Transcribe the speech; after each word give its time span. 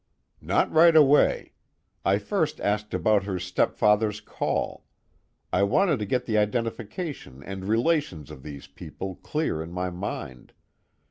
"Not 0.41 0.71
right 0.71 0.95
away. 0.95 1.53
I 2.03 2.17
first 2.17 2.59
asked 2.59 2.91
about 2.95 3.25
her 3.25 3.37
stepfather's 3.37 4.19
call. 4.19 4.85
I 5.53 5.61
wanted 5.61 5.99
to 5.99 6.07
get 6.07 6.25
the 6.25 6.39
identification 6.39 7.43
and 7.43 7.65
relations 7.65 8.31
of 8.31 8.41
these 8.41 8.65
people 8.65 9.13
clear 9.17 9.61
in 9.61 9.71
my 9.71 9.91
mind. 9.91 10.53